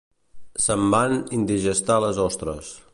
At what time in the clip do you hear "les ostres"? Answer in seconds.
2.07-2.77